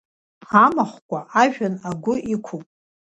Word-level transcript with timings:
Амахәқәа 0.63 1.19
ажәҩан 1.41 1.75
агәы 1.89 2.15
иқәуп… 2.33 2.63